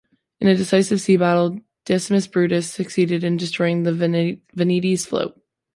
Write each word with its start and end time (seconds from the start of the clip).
In 0.39 0.47
a 0.47 0.55
decisive 0.55 0.99
sea 0.99 1.15
battle, 1.15 1.59
Decimus 1.85 2.25
Brutus 2.25 2.67
succeeded 2.71 3.23
in 3.23 3.37
destroying 3.37 3.83
the 3.83 3.91
Veneti's 3.91 5.05
fleet. 5.05 5.29